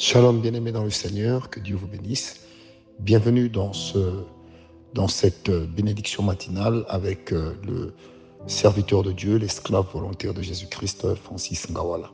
[0.00, 2.46] Shalom bien-aimés dans le Seigneur, que Dieu vous bénisse.
[3.00, 4.22] Bienvenue dans, ce,
[4.94, 7.92] dans cette bénédiction matinale avec euh, le
[8.46, 12.12] serviteur de Dieu, l'esclave volontaire de Jésus-Christ, Francis Ngawala.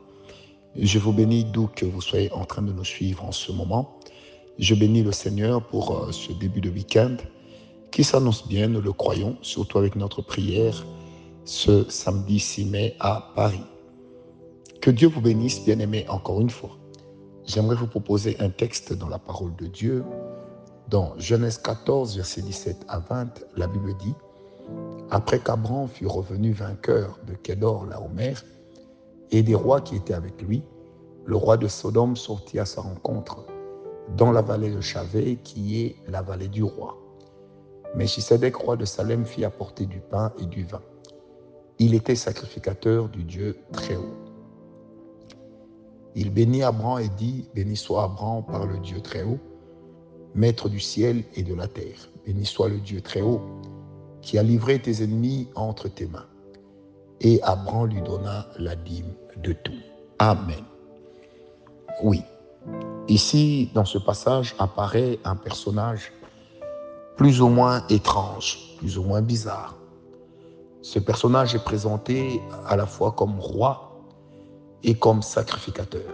[0.75, 3.99] Je vous bénis d'où que vous soyez en train de nous suivre en ce moment.
[4.57, 7.17] Je bénis le Seigneur pour euh, ce début de week-end
[7.91, 10.87] qui s'annonce bien, nous le croyons, surtout avec notre prière
[11.43, 13.61] ce samedi 6 mai à Paris.
[14.81, 16.79] Que Dieu vous bénisse, bien-aimés, encore une fois
[17.45, 20.03] j'aimerais vous proposer un texte dans la parole de Dieu.
[20.89, 24.13] Dans Genèse 14, verset 17 à 20, la Bible dit
[25.09, 28.43] Après qu'Abraham fut revenu vainqueur de Kédor, la Homère,
[29.31, 30.63] et des rois qui étaient avec lui,
[31.25, 33.45] le roi de Sodome sortit à sa rencontre
[34.15, 36.97] dans la vallée de Chavé, qui est la vallée du roi.
[37.95, 40.81] Mais Chisedek, roi de Salem, fit apporter du pain et du vin.
[41.79, 44.24] Il était sacrificateur du Dieu très haut.
[46.15, 49.39] Il bénit Abraham et dit, Béni soit Abraham par le Dieu très haut,
[50.33, 52.09] maître du ciel et de la terre.
[52.25, 53.41] Béni soit le Dieu très haut,
[54.21, 56.25] qui a livré tes ennemis entre tes mains.
[57.19, 59.73] Et Abraham lui donna la dîme de tout.
[60.19, 60.63] Amen.
[62.01, 62.21] Oui,
[63.09, 66.13] ici, dans ce passage, apparaît un personnage
[67.17, 69.75] plus ou moins étrange, plus ou moins bizarre.
[70.81, 73.84] Ce personnage est présenté à la fois comme roi
[74.83, 76.13] et comme sacrificateur.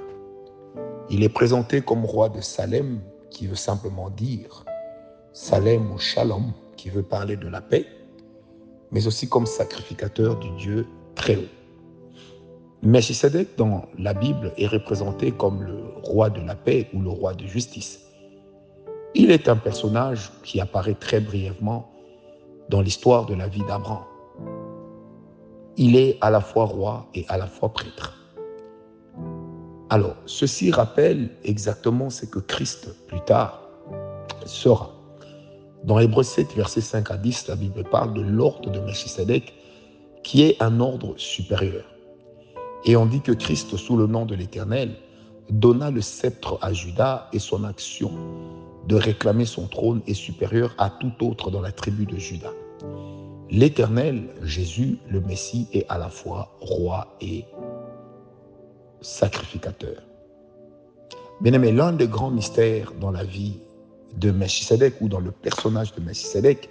[1.10, 4.66] Il est présenté comme roi de Salem, qui veut simplement dire
[5.34, 7.86] Salem ou Shalom, qui veut parler de la paix,
[8.92, 11.50] mais aussi comme sacrificateur du Dieu très haut.
[12.84, 17.34] Melchisedec, dans la Bible, est représenté comme le roi de la paix ou le roi
[17.34, 18.00] de justice.
[19.14, 21.92] Il est un personnage qui apparaît très brièvement
[22.70, 24.06] dans l'histoire de la vie d'Abraham.
[25.78, 28.21] Il est à la fois roi et à la fois prêtre.
[29.92, 33.62] Alors, ceci rappelle exactement ce que Christ, plus tard,
[34.46, 34.96] sera.
[35.84, 39.54] Dans Hébreu 7, versets 5 à 10, la Bible parle de l'ordre de Melchisedec,
[40.24, 41.84] qui est un ordre supérieur.
[42.86, 44.96] Et on dit que Christ, sous le nom de l'Éternel,
[45.50, 48.14] donna le sceptre à Judas et son action
[48.88, 52.54] de réclamer son trône est supérieure à tout autre dans la tribu de Judas.
[53.50, 57.44] L'Éternel, Jésus, le Messie, est à la fois roi et
[59.02, 60.02] sacrificateur.
[61.42, 63.60] Bien aimé, l'un des grands mystères dans la vie
[64.18, 66.70] de Melchisedec ou dans le personnage de Melchisedec,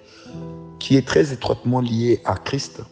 [0.78, 2.82] qui est très étroitement lié à Christ,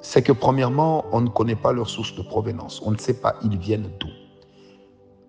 [0.00, 2.80] c'est que premièrement, on ne connaît pas leur source de provenance.
[2.84, 4.08] On ne sait pas ils viennent d'où.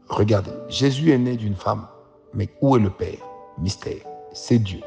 [0.08, 1.88] Regardez, Jésus est né d'une femme,
[2.34, 3.18] mais où est le Père?
[3.58, 4.02] Mystère,
[4.34, 4.82] c'est Dieu.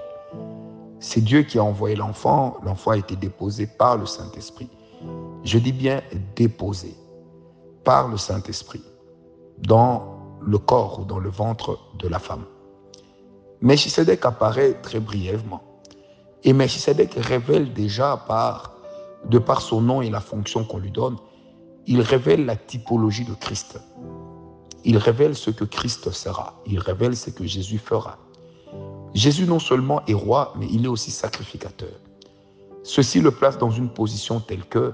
[1.00, 2.58] C'est Dieu qui a envoyé l'enfant.
[2.64, 4.68] L'enfant a été déposé par le Saint-Esprit.
[5.44, 6.02] Je dis bien
[6.36, 6.94] déposé
[7.88, 8.82] par le Saint-Esprit
[9.60, 12.44] dans le corps ou dans le ventre de la femme.
[13.62, 15.62] Melchisedec apparaît très brièvement.
[16.44, 18.74] Et Melchisedec révèle déjà par,
[19.24, 21.16] de par son nom et la fonction qu'on lui donne,
[21.86, 23.80] il révèle la typologie de Christ.
[24.84, 26.60] Il révèle ce que Christ sera.
[26.66, 28.18] Il révèle ce que Jésus fera.
[29.14, 31.94] Jésus non seulement est roi, mais il est aussi sacrificateur.
[32.82, 34.92] Ceci le place dans une position telle que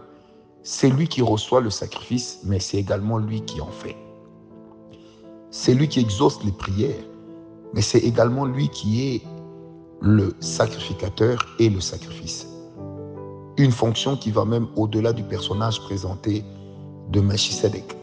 [0.66, 3.96] c'est lui qui reçoit le sacrifice, mais c'est également lui qui en fait.
[5.50, 7.04] C'est lui qui exauce les prières,
[7.74, 9.22] mais c'est également lui qui est
[10.00, 12.48] le sacrificateur et le sacrifice.
[13.58, 16.42] Une fonction qui va même au-delà du personnage présenté
[17.10, 17.94] de Melchisedec.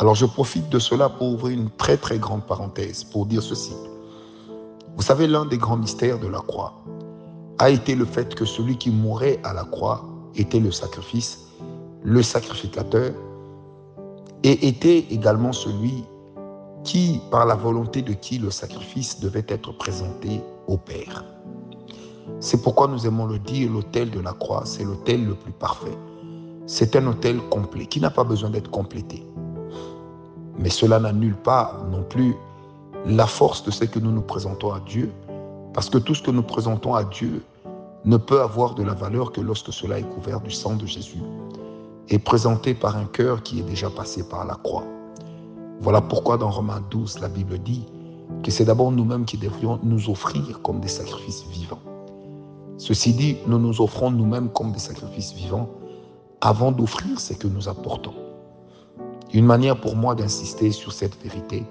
[0.00, 3.74] Alors je profite de cela pour ouvrir une très très grande parenthèse pour dire ceci.
[4.96, 6.74] Vous savez, l'un des grands mystères de la croix
[7.58, 10.04] a été le fait que celui qui mourait à la croix
[10.34, 11.46] était le sacrifice
[12.02, 13.12] le sacrificateur,
[14.42, 16.04] et était également celui
[16.82, 21.24] qui, par la volonté de qui le sacrifice devait être présenté au Père.
[22.38, 25.96] C'est pourquoi nous aimons le dire, l'autel de la croix, c'est l'autel le plus parfait.
[26.66, 29.26] C'est un autel complet, qui n'a pas besoin d'être complété.
[30.58, 32.34] Mais cela n'annule pas non plus
[33.06, 35.10] la force de ce que nous nous présentons à Dieu,
[35.74, 37.42] parce que tout ce que nous présentons à Dieu
[38.04, 41.18] ne peut avoir de la valeur que lorsque cela est couvert du sang de Jésus
[42.10, 44.84] est présenté par un cœur qui est déjà passé par la croix.
[45.80, 47.86] Voilà pourquoi dans Romains 12, la Bible dit
[48.42, 51.80] que c'est d'abord nous-mêmes qui devrions nous offrir comme des sacrifices vivants.
[52.78, 55.68] Ceci dit, nous nous offrons nous-mêmes comme des sacrifices vivants
[56.40, 58.14] avant d'offrir ce que nous apportons.
[59.32, 61.64] Une manière pour moi d'insister sur cette vérité,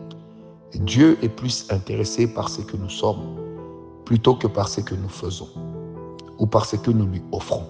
[0.75, 3.35] Dieu est plus intéressé par ce que nous sommes
[4.05, 5.49] plutôt que par ce que nous faisons
[6.37, 7.65] ou par ce que nous lui offrons.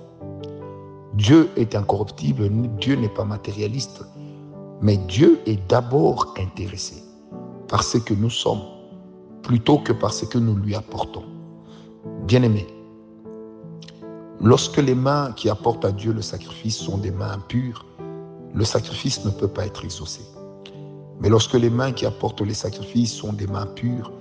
[1.20, 2.50] Dieu est incorruptible,
[2.80, 4.06] Dieu n'est pas matérialiste,
[4.82, 7.04] mais Dieu est d'abord intéressé
[7.68, 8.62] par ce que nous sommes
[9.44, 11.26] plutôt que par ce que nous lui apportons.
[12.26, 12.66] Bien-aimé,
[14.40, 17.86] lorsque les mains qui apportent à Dieu le sacrifice sont des mains impures,
[18.54, 20.22] le sacrifice ne peut pas être exaucé.
[21.20, 24.14] Mais lorsque les mains qui apportent les sacrifices sont des mains pures,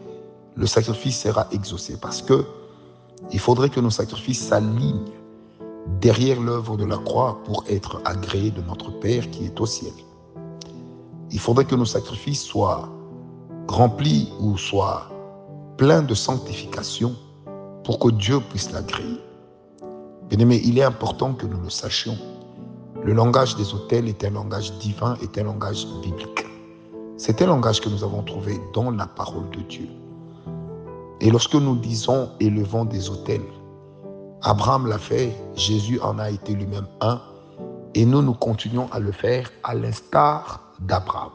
[0.56, 2.44] le sacrifice sera exaucé parce que
[3.30, 5.12] il faudrait que nos sacrifices s'alignent
[6.00, 9.92] derrière l'œuvre de la croix pour être agréés de notre Père qui est au ciel.
[11.30, 12.88] Il faudrait que nos sacrifices soient
[13.68, 15.10] remplis ou soient
[15.76, 17.14] pleins de sanctification
[17.84, 19.20] pour que Dieu puisse l'agréer.
[20.28, 22.16] Bien aimé, il est important que nous le sachions.
[23.02, 26.44] Le langage des hôtels est un langage divin, est un langage biblique.
[27.16, 29.88] C'est un langage que nous avons trouvé dans la parole de Dieu.
[31.20, 33.42] Et lorsque nous disons élevons des hôtels,
[34.42, 37.20] Abraham l'a fait, Jésus en a été lui-même un,
[37.94, 41.32] et nous, nous continuons à le faire à l'instar d'Abraham.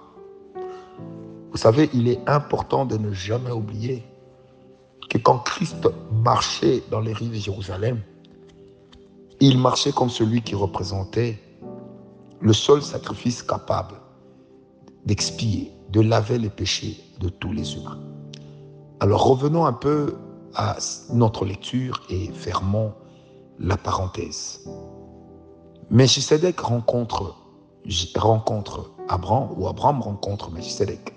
[1.51, 4.03] Vous savez, il est important de ne jamais oublier
[5.09, 8.01] que quand Christ marchait dans les rives de Jérusalem,
[9.41, 11.39] il marchait comme celui qui représentait
[12.39, 13.95] le seul sacrifice capable
[15.05, 17.99] d'expier, de laver les péchés de tous les humains.
[18.99, 20.15] Alors revenons un peu
[20.55, 20.77] à
[21.11, 22.93] notre lecture et fermons
[23.59, 24.67] la parenthèse.
[25.89, 27.35] Melchisedec rencontre,
[28.15, 31.13] rencontre Abraham ou Abraham rencontre Melchisedec.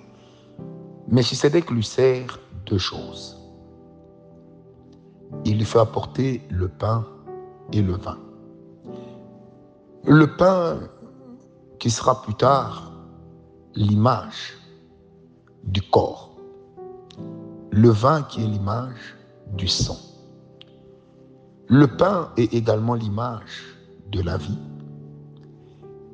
[1.08, 3.36] Melchisedec lui sert deux choses.
[5.44, 7.06] Il lui fait apporter le pain
[7.72, 8.18] et le vin.
[10.04, 10.78] Le pain
[11.78, 12.92] qui sera plus tard
[13.74, 14.54] l'image
[15.64, 16.36] du corps.
[17.70, 19.15] Le vin qui est l'image
[19.52, 19.98] du sang.
[21.68, 23.76] Le pain est également l'image
[24.10, 24.58] de la vie.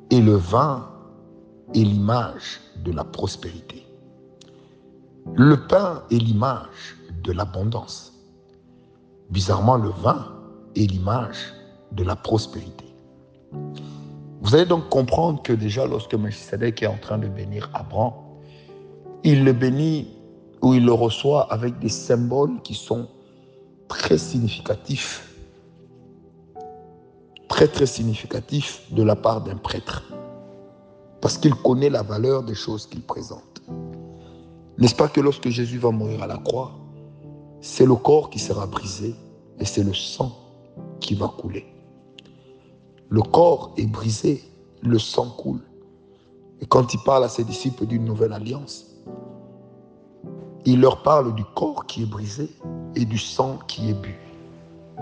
[0.09, 0.89] Et le vin
[1.73, 3.85] est l'image de la prospérité.
[5.35, 8.13] Le pain est l'image de l'abondance.
[9.29, 10.33] Bizarrement, le vin
[10.75, 11.53] est l'image
[11.91, 12.85] de la prospérité.
[14.41, 18.13] Vous allez donc comprendre que déjà lorsque Melchizedek est en train de bénir Abraham,
[19.23, 20.07] il le bénit
[20.61, 23.07] ou il le reçoit avec des symboles qui sont
[23.97, 25.35] très significatifs,
[27.47, 30.03] très très significatifs de la part d'un prêtre,
[31.21, 33.61] parce qu'il connaît la valeur des choses qu'il présente.
[34.77, 36.71] N'est-ce pas que lorsque Jésus va mourir à la croix,
[37.61, 39.15] c'est le corps qui sera brisé
[39.59, 40.35] et c'est le sang
[40.99, 41.65] qui va couler.
[43.09, 44.43] Le corps est brisé,
[44.81, 45.61] le sang coule.
[46.59, 48.92] Et quand il parle à ses disciples d'une nouvelle alliance,
[50.65, 52.49] il leur parle du corps qui est brisé
[52.95, 54.15] et du sang qui est bu.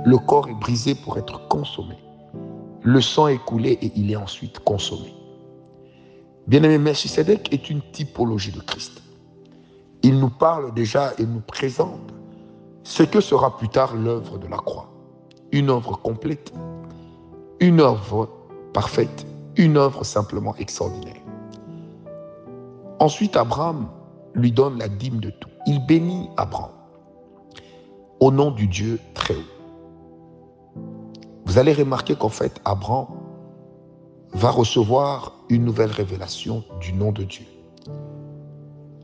[0.06, 1.96] Le corps est brisé pour être consommé.
[2.82, 5.14] Le sang est coulé et il est ensuite consommé.
[6.48, 9.02] Bien-aimé, Melchisedec est une typologie de Christ.
[10.02, 12.12] Il nous parle déjà et nous présente
[12.84, 14.90] ce que sera plus tard l'œuvre de la croix.
[15.52, 16.52] Une œuvre complète
[17.62, 18.28] une œuvre
[18.74, 21.22] parfaite, une œuvre simplement extraordinaire.
[23.00, 23.88] Ensuite, Abraham
[24.34, 25.51] lui donne la dîme de tout.
[25.68, 26.72] Il bénit Abraham
[28.20, 30.80] au nom du Dieu très haut.
[31.46, 33.08] Vous allez remarquer qu'en fait, Abraham
[34.34, 37.46] va recevoir une nouvelle révélation du nom de Dieu.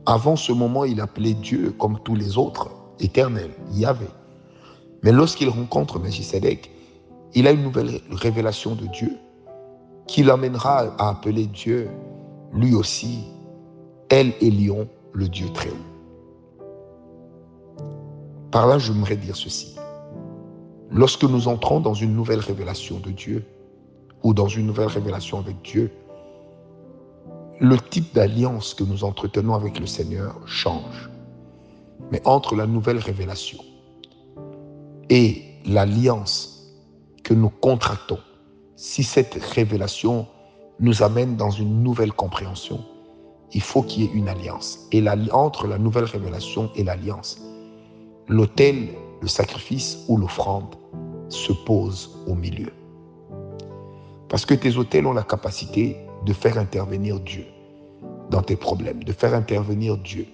[0.06, 4.06] Avant ce moment, il appelait Dieu, comme tous les autres, éternel, Yahvé.
[5.02, 6.70] Mais lorsqu'il rencontre Melchizedek,
[7.34, 9.18] il a une nouvelle révélation de Dieu
[10.06, 11.90] qui l'amènera à appeler Dieu,
[12.52, 13.24] lui aussi,
[14.08, 15.87] El Lion, le Dieu très haut.
[18.50, 19.76] Par là, j'aimerais dire ceci.
[20.90, 23.44] Lorsque nous entrons dans une nouvelle révélation de Dieu,
[24.22, 25.92] ou dans une nouvelle révélation avec Dieu,
[27.60, 31.10] le type d'alliance que nous entretenons avec le Seigneur change.
[32.10, 33.58] Mais entre la nouvelle révélation
[35.10, 36.72] et l'alliance
[37.24, 38.18] que nous contractons,
[38.76, 40.26] si cette révélation
[40.80, 42.84] nous amène dans une nouvelle compréhension,
[43.52, 44.86] il faut qu'il y ait une alliance.
[44.92, 47.40] Et entre la nouvelle révélation et l'alliance,
[48.28, 48.88] l'autel,
[49.20, 50.74] le sacrifice ou l'offrande
[51.28, 52.72] se pose au milieu.
[54.28, 57.46] Parce que tes autels ont la capacité de faire intervenir Dieu
[58.30, 60.26] dans tes problèmes, de faire intervenir Dieu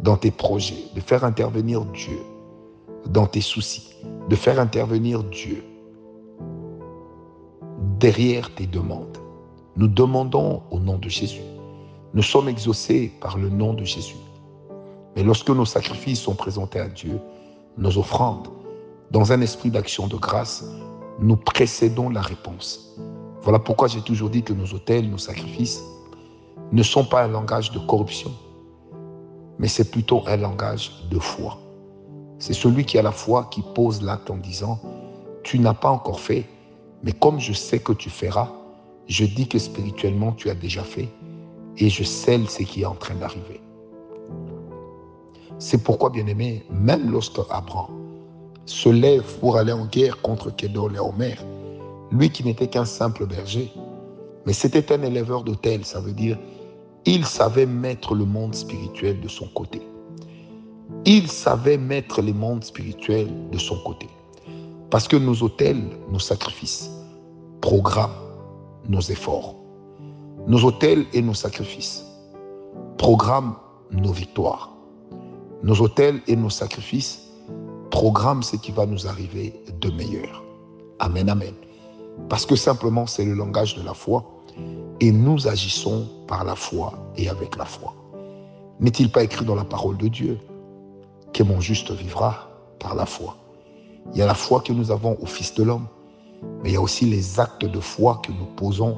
[0.00, 2.18] dans tes projets, de faire intervenir Dieu
[3.10, 3.96] dans tes soucis,
[4.28, 5.64] de faire intervenir Dieu
[7.98, 9.18] derrière tes demandes.
[9.76, 11.42] Nous demandons au nom de Jésus.
[12.14, 14.16] Nous sommes exaucés par le nom de Jésus.
[15.18, 17.18] Mais lorsque nos sacrifices sont présentés à Dieu,
[17.76, 18.46] nos offrandes,
[19.10, 20.64] dans un esprit d'action de grâce,
[21.18, 22.96] nous précédons la réponse.
[23.42, 25.82] Voilà pourquoi j'ai toujours dit que nos hôtels, nos sacrifices,
[26.70, 28.30] ne sont pas un langage de corruption,
[29.58, 31.58] mais c'est plutôt un langage de foi.
[32.38, 34.78] C'est celui qui a la foi qui pose l'acte en disant,
[35.42, 36.44] tu n'as pas encore fait,
[37.02, 38.52] mais comme je sais que tu feras,
[39.08, 41.08] je dis que spirituellement tu as déjà fait
[41.76, 43.60] et je scelle ce qui est en train d'arriver.
[45.58, 47.90] C'est pourquoi, bien aimé, même lorsque Abraham
[48.66, 51.34] se lève pour aller en guerre contre Kedor et
[52.10, 53.72] lui qui n'était qu'un simple berger,
[54.46, 56.38] mais c'était un éleveur d'hôtel, ça veut dire
[57.06, 59.80] il savait mettre le monde spirituel de son côté.
[61.06, 64.08] Il savait mettre les mondes spirituels de son côté.
[64.90, 66.90] Parce que nos hôtels, nos sacrifices,
[67.60, 68.14] programment
[68.88, 69.54] nos efforts.
[70.46, 72.04] Nos hôtels et nos sacrifices
[72.98, 73.56] programment
[73.90, 74.77] nos victoires.
[75.62, 77.28] Nos hôtels et nos sacrifices
[77.90, 80.44] programment ce qui va nous arriver de meilleur.
[81.00, 81.54] Amen, amen.
[82.28, 84.24] Parce que simplement, c'est le langage de la foi
[85.00, 87.92] et nous agissons par la foi et avec la foi.
[88.78, 90.38] N'est-il pas écrit dans la parole de Dieu
[91.32, 92.48] que mon juste vivra
[92.78, 93.36] par la foi?
[94.12, 95.88] Il y a la foi que nous avons au Fils de l'homme,
[96.62, 98.96] mais il y a aussi les actes de foi que nous posons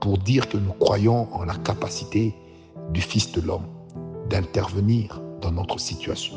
[0.00, 2.34] pour dire que nous croyons en la capacité
[2.90, 3.66] du Fils de l'homme
[4.30, 6.36] d'intervenir dans notre situation.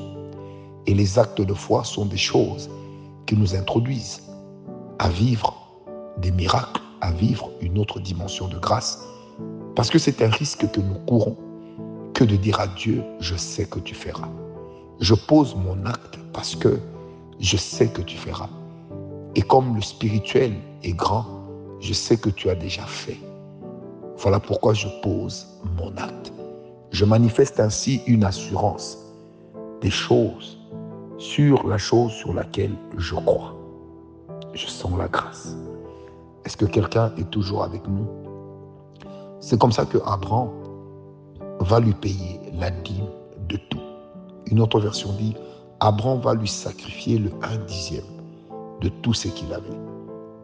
[0.86, 2.70] Et les actes de foi sont des choses
[3.26, 4.24] qui nous introduisent
[5.00, 5.64] à vivre
[6.18, 9.06] des miracles à vivre une autre dimension de grâce.
[9.76, 11.36] Parce que c'est un risque que nous courons
[12.14, 14.30] que de dire à Dieu, je sais que tu feras.
[15.02, 16.80] Je pose mon acte parce que
[17.42, 18.50] je sais que tu feras.
[19.36, 21.26] Et comme le spirituel est grand,
[21.82, 23.20] je sais que tu as déjà fait.
[24.18, 25.46] Voilà pourquoi je pose
[25.78, 26.23] mon acte.
[26.94, 29.00] Je manifeste ainsi une assurance
[29.82, 30.60] des choses
[31.18, 33.56] sur la chose sur laquelle je crois.
[34.54, 35.58] Je sens la grâce.
[36.46, 38.06] Est-ce que quelqu'un est toujours avec nous?
[39.40, 40.50] C'est comme ça que Abraham
[41.62, 43.10] va lui payer la dîme
[43.50, 43.82] de tout.
[44.46, 45.36] Une autre version dit,
[45.80, 48.06] Abraham va lui sacrifier le un dixième
[48.82, 49.80] de tout ce qu'il avait.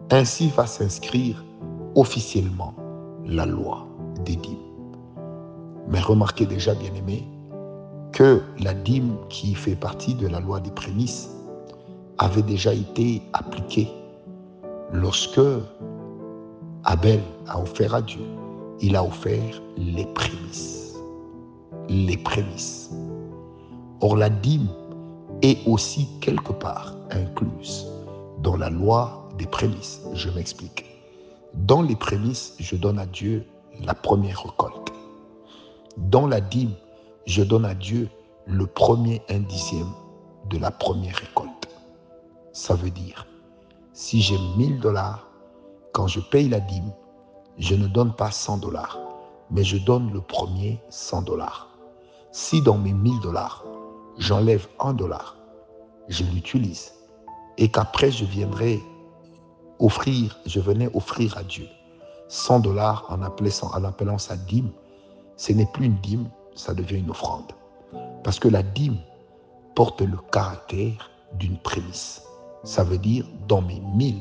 [0.09, 1.45] Ainsi va s'inscrire
[1.93, 2.73] officiellement
[3.23, 3.85] la loi
[4.25, 4.68] des dîmes.
[5.89, 7.27] Mais remarquez déjà, bien aimé,
[8.11, 11.29] que la dîme qui fait partie de la loi des prémices
[12.17, 13.89] avait déjà été appliquée
[14.91, 15.39] lorsque
[16.83, 18.21] Abel a offert à Dieu,
[18.81, 20.95] il a offert les prémices.
[21.89, 22.91] Les prémices.
[24.01, 24.69] Or, la dîme
[25.41, 27.87] est aussi quelque part incluse
[28.43, 30.01] dans la loi des prémices.
[30.13, 30.85] Je m'explique.
[31.53, 33.45] Dans les prémices, je donne à Dieu
[33.81, 34.78] la première récolte.
[36.07, 36.73] Dans la dîme,
[37.27, 38.09] je donne à Dieu
[38.45, 39.91] le premier un dixième
[40.49, 41.67] de la première récolte.
[42.53, 43.27] Ça veut dire,
[43.91, 45.29] si j'ai 1000 dollars,
[45.91, 46.91] quand je paye la dîme,
[47.57, 48.97] je ne donne pas 100 dollars,
[49.51, 51.67] mais je donne le premier 100 dollars.
[52.31, 53.65] Si dans mes 1000 dollars,
[54.17, 55.35] j'enlève 1 dollar,
[56.07, 56.93] je l'utilise
[57.57, 58.81] et qu'après je viendrai
[59.79, 61.67] offrir, je venais offrir à Dieu
[62.29, 64.71] 100 dollars en en appelant ça dîme,
[65.39, 67.53] ce n'est plus une dîme, ça devient une offrande.
[68.25, 68.97] Parce que la dîme
[69.73, 72.21] porte le caractère d'une prémisse.
[72.65, 74.19] Ça veut dire, dans mes mille,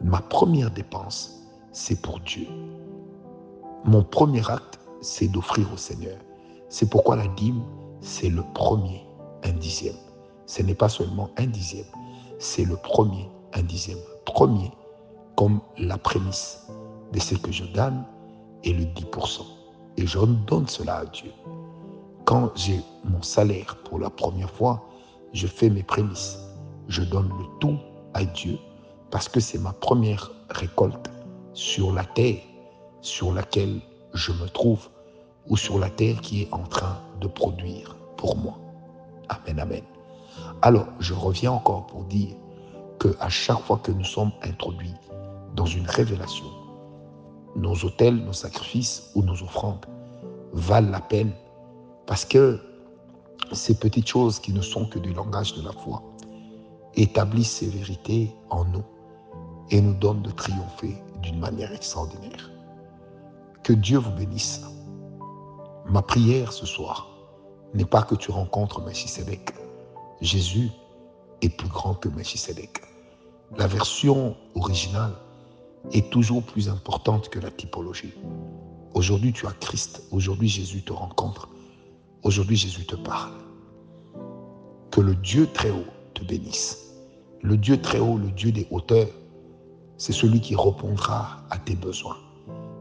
[0.00, 2.46] ma première dépense, c'est pour Dieu.
[3.84, 6.16] Mon premier acte, c'est d'offrir au Seigneur.
[6.68, 7.64] C'est pourquoi la dîme,
[8.00, 9.04] c'est le premier,
[9.42, 9.96] un dixième.
[10.46, 11.90] Ce n'est pas seulement un dixième,
[12.38, 13.98] c'est le premier, un dixième.
[14.24, 14.70] Premier,
[15.36, 16.68] comme la prémisse
[17.12, 18.04] de ce que je gagne,
[18.62, 19.55] et le 10%.
[19.96, 21.32] Et je donne cela à Dieu.
[22.24, 24.84] Quand j'ai mon salaire pour la première fois,
[25.32, 26.38] je fais mes prémices
[26.88, 27.78] je donne le tout
[28.14, 28.58] à Dieu
[29.10, 31.10] parce que c'est ma première récolte
[31.52, 32.40] sur la terre
[33.00, 33.80] sur laquelle
[34.14, 34.88] je me trouve
[35.48, 38.58] ou sur la terre qui est en train de produire pour moi.
[39.28, 39.82] Amen, amen.
[40.62, 42.34] Alors, je reviens encore pour dire
[42.98, 44.94] que à chaque fois que nous sommes introduits
[45.54, 46.46] dans une révélation,
[47.56, 49.86] nos autels, nos sacrifices ou nos offrandes
[50.52, 51.32] valent la peine
[52.06, 52.60] parce que
[53.52, 56.02] ces petites choses qui ne sont que du langage de la foi
[56.94, 58.84] établissent ces vérités en nous
[59.70, 62.50] et nous donne de triompher d'une manière extraordinaire.
[63.62, 64.62] Que Dieu vous bénisse.
[65.86, 67.08] Ma prière ce soir
[67.74, 69.52] n'est pas que tu rencontres Melchisedec.
[70.20, 70.70] Jésus
[71.42, 72.82] est plus grand que Melchisedec.
[73.56, 75.12] La version originale
[75.92, 78.12] est toujours plus importante que la typologie.
[78.94, 80.02] Aujourd'hui, tu as Christ.
[80.10, 81.48] Aujourd'hui, Jésus te rencontre.
[82.22, 83.32] Aujourd'hui, Jésus te parle.
[84.90, 86.94] Que le Dieu très haut te bénisse.
[87.42, 89.08] Le Dieu très haut, le Dieu des hauteurs,
[89.98, 92.16] c'est celui qui répondra à tes besoins,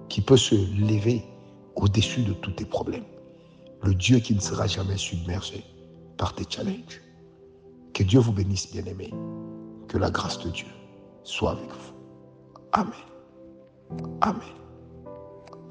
[0.09, 1.23] qui peut se lever
[1.75, 3.05] au-dessus de tous tes problèmes.
[3.83, 5.63] le Dieu qui ne sera jamais submergé
[6.17, 7.01] par tes challenges.
[7.93, 9.13] Que Dieu vous bénisse, bien-aimés.
[9.87, 10.67] Que la grâce de Dieu
[11.23, 11.94] soit avec vous.
[12.75, 12.93] Amen.
[14.21, 14.55] Amen.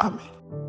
[0.01, 0.64] Amen.